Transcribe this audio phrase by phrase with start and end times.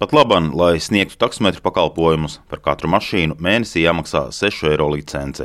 [0.00, 5.44] Pat labam, lai sniegtu taksometru pakalpojumus, par katru mašīnu mēnesī jāmaksā 6 eiro licence.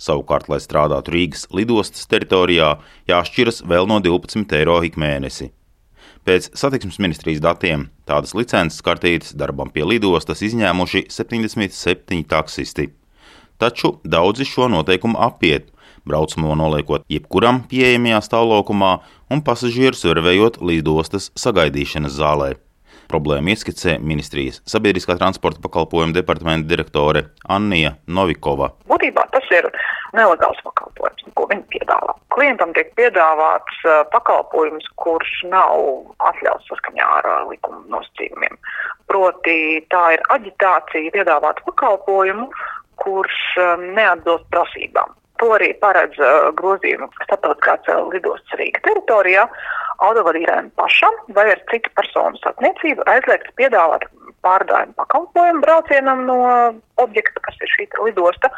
[0.00, 2.70] Savukārt, lai strādātu Rīgas lidostas teritorijā,
[3.12, 5.50] jāšķiras vēl no 12 eiro ik mēnesi.
[6.24, 12.88] Pēc satiksmes ministrijas datiem tādas licences kartītes darbam pie lidostas izņēmuši 77 taksisti.
[13.60, 15.68] Taču daudzi šo noteikumu apiet,
[16.08, 18.96] braucamo noliekot jebkuram pieejamajā stāvlaukumā
[19.28, 22.54] un pasažierus vervējot lidostas sagaidīšanas zālē.
[23.10, 28.70] Problēmu ieskicē ministrijas sabiedriskā transporta pakalpojuma departamenta direktore Annija Novikova.
[28.90, 29.66] Būtībā tas ir
[30.14, 32.14] nelegāls pakalpojums, ko viņi piedāvā.
[32.30, 33.82] Klientam tiek piedāvāts
[34.14, 35.82] pakalpojums, kurš nav
[36.30, 38.54] atļauts saskaņā ar likuma nosacījumiem.
[39.10, 39.58] Proti,
[39.90, 42.46] tā ir aģitācija piedāvāt pakalpojumu,
[43.02, 43.40] kurš
[43.98, 45.16] neatbilst prasībām.
[45.42, 46.18] To arī paredz
[46.60, 49.48] grozījumi starptautiskās lidostas Rīgas teritorijā
[50.06, 54.06] autovadītājiem pašam vai ar citu personu starpniecību aizliegts piedāvāt
[54.44, 56.40] pārdājumu pakalpojumu braucienam no
[57.02, 58.50] objekta, kas ir šī lidosta,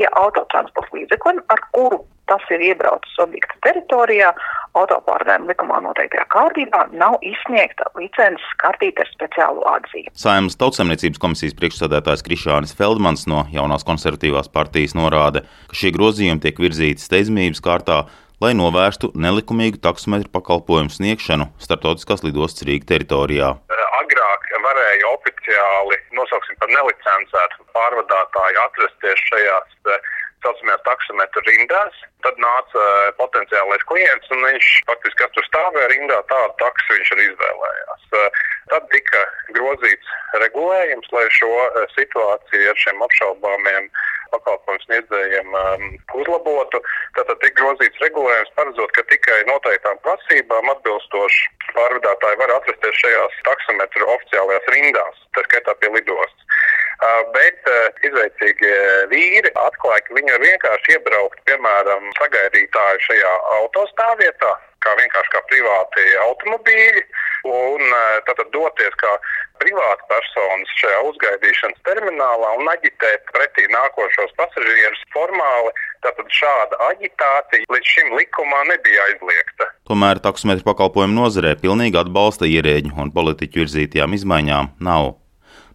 [0.00, 4.32] ja autotransporta līdzeklim, ar kuru tas ir iebraucis objekta teritorijā,
[4.76, 10.10] autopārdājuma likumā noteiktajā kārtībā nav izsniegta licences kartīte ar speciālu atzīmi.
[10.18, 16.60] Saimnes tautsemniecības komisijas priekšsādātājs Krišānis Feldmans no jaunās konservatīvās partijas norāda, ka šie grozījumi tiek
[16.66, 18.02] virzīti steidzamības kārtā,
[18.42, 23.54] lai novērstu nelikumīgu taksometru pakalpojumu sniegšanu starptautiskās lidostas Rīgas teritorijā.
[24.02, 29.74] Agrāk varēja oficiāli, nosauksim par nelicencētu pārvadātāju, atrasties šajās
[30.44, 32.02] saucamajās taksometru rindās.
[32.26, 32.82] Tad nāca
[33.20, 38.04] potenciālais klients, un viņš faktiski katru stāvēja rindā, tādu taksu viņš arī izvēlējās.
[38.72, 39.22] Tad tika
[39.56, 41.52] grozīts regulējums, lai šo
[41.94, 44.15] situāciju ar šiem apšaubāmiem pakalpojumu
[44.96, 45.84] sniedzējiem um,
[46.20, 46.80] uzlabotu.
[47.16, 54.08] Tātad tika grozīts regulējums, paredzot, ka tikai noteiktām prasībām atbilstoši pārvadātāji var atrasties šajās taksometru
[54.14, 56.42] oficiālajās rindās, tā skaitā pie lidostas.
[56.96, 58.76] Uh, bet uh, izveicīgie
[59.12, 66.06] vīri atklāja, ka viņi var vienkārši iebraukt, piemēram, sagaidītāju šajā autostāvvietā, kā vienkārši kā privāti
[66.24, 67.04] automobīļi,
[67.46, 69.12] un uh, tātad doties kā
[69.62, 75.74] privāti personas šajā uzgaidīšanas terminālā un aģitēt pretī nākošos pasažierus formāli.
[76.04, 79.70] Tātad šāda aģitācija līdz šim likumā nebija aizliegta.
[79.88, 85.14] Tomēr taksometru pakalpojumu nozarē pilnīgi atbalsta ierēģu un politiķu virzītajām izmaiņām nav.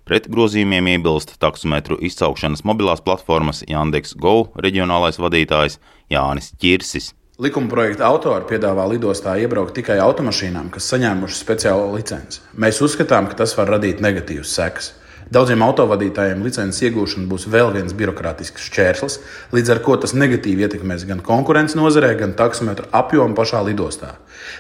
[0.07, 5.77] Pret grozījumiem iebilst taksometru izsaukšanas mobilās platformas Yandex Go reģionālais vadītājs
[6.11, 7.13] Jānis Čirsis.
[7.41, 12.43] Likuma projekta autori piedāvā lidostā iebraukt tikai automašīnām, kas saņēmušas speciālo licenci.
[12.53, 14.91] Mēs uzskatām, ka tas var radīt negatīvas sekas.
[15.31, 19.13] Daudziem autovadītājiem licences iegūšana būs vēl viens birokrātisks šķērslis,
[19.55, 24.17] līdz ar to tas negatīvi ietekmēs gan konkurences nozarē, gan taksometru apjomu pašā lidostā.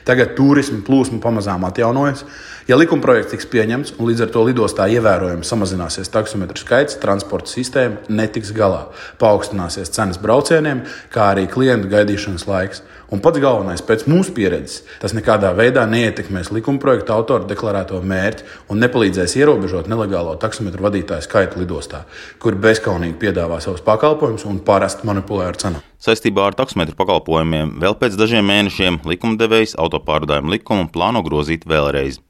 [0.07, 2.23] Tagad turisma plūsma pamazām atjaunojas.
[2.69, 8.05] Ja likumprojekts tiks pieņemts un līdz ar to lidostā ievērojami samazināsies taksometru skaits, transporta sistēma
[8.07, 8.85] netiks galā.
[9.19, 12.83] Paaugstināsies cenas braucieniem, kā arī klientu gaidīšanas laiks.
[13.11, 18.79] Un pats galvenais, pēc mūsu pieredzes, tas nekādā veidā neietekmēs likumprojekta autora deklarēto mērķi un
[18.85, 22.03] nepalīdzēs ierobežot nelegālo taksometru vadītāju skaitu lidostā,
[22.39, 25.81] kur bezkaunīgi piedāvā savus pakalpojumus un parasti manipulē ar cenu.
[26.01, 32.21] Saistībā ar taksometru pakalpojumiem vēl pēc dažiem mēnešiem likumdevējs autopārdājumu likumu plāno grozīt vēlreiz.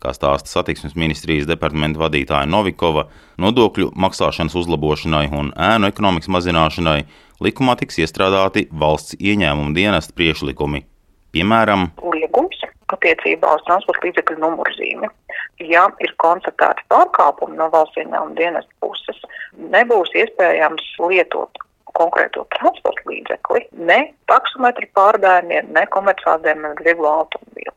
[0.00, 7.02] Kā stāsta satiksmes ministrijas departamenta vadītāja Novikova, nodokļu maksāšanas uzlabošanai un ēnu ekonomikas mazināšanai
[7.44, 10.86] likumā tiks iestrādāti valsts ieņēmuma dienesta priekšlikumi.
[11.36, 15.10] Piemēram, liegums attiecībā uz transporta līdzekļu numurzīmi.
[15.60, 19.18] Ja ir konstatēti pārkāpumi no valsts ieņēmuma dienesta puses,
[19.74, 21.60] nebūs iespējams lietot
[21.98, 23.98] konkrēto transporta līdzekli ne
[24.30, 27.74] taksometru pārdājumiem, ne komerciāliem, ne vieglo automobīlu.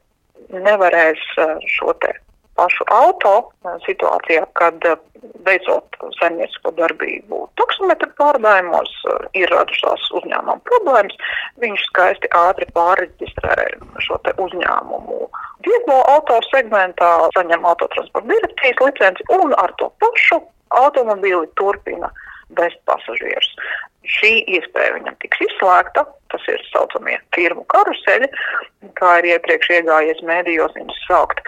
[0.53, 2.13] Nevarēs eh, šo te
[2.55, 4.85] pašu auto eh, situācijā, kad
[5.45, 11.17] beidzot eh, saimniecisko darbību taksometru pārdājumos, eh, ir radušās uzņēmuma problēmas.
[11.63, 13.69] Viņš skaisti ātri pārreģistrē
[14.05, 15.19] šo uzņēmumu
[15.68, 20.42] vieglo auto segmentā, saņem autotransporta direkcijas licenci un ar to pašu
[20.83, 22.10] automobīli turpina
[22.57, 23.50] vest pasažierus.
[24.04, 28.27] Šī iespēja viņam tiks izslēgta, tas ir saucamie firmu karuseļi,
[29.00, 31.39] kā ir iepriekš iegājies mēdījos viņus saukt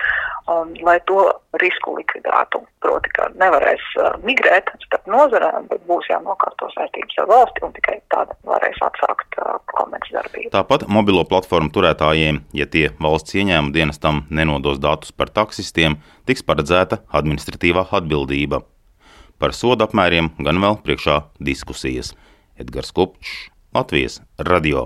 [0.52, 1.22] un, lai to
[1.62, 2.62] risku likvidētu.
[2.86, 7.96] Proti, ka nevarēs uh, migrēt starp nozarēm, bet būs jānokārto saistības ar valsti un tikai
[8.14, 10.52] tad varēs atsākt uh, komerces darbību.
[10.54, 15.98] Tāpat mobilo platformu turētājiem, ja tie valsts ieņēmuma dienestam nenodos datus par taksistiem,
[16.30, 18.62] tiks paredzēta administratīvā atbildība.
[19.42, 22.14] Par sodu apmēriem gan vēl priekšā diskusijas.
[22.62, 24.84] Edgars Kupčs, Latvijas radio.